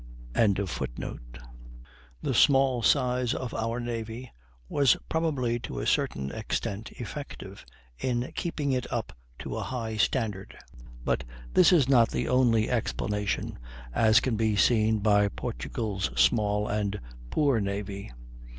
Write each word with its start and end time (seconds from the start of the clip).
"]The 0.33 1.19
small 2.33 2.81
size 2.81 3.35
of 3.35 3.53
our 3.53 3.79
navy 3.79 4.31
was 4.67 4.97
probably 5.09 5.59
to 5.59 5.77
a 5.79 5.85
certain 5.85 6.31
extent 6.31 6.91
effective 6.93 7.63
in 7.99 8.31
keeping 8.35 8.71
it 8.71 8.91
up 8.91 9.13
to 9.37 9.55
a 9.57 9.61
high 9.61 9.97
standard; 9.97 10.57
but 11.05 11.23
this 11.53 11.71
is 11.71 11.87
not 11.87 12.09
the 12.09 12.27
only 12.27 12.67
explanation, 12.67 13.59
as 13.93 14.19
can 14.19 14.35
be 14.35 14.55
seen 14.55 14.97
by 15.01 15.27
Portugal's 15.27 16.09
small 16.19 16.67
and 16.67 16.99
poor 17.29 17.59
navy. 17.59 18.11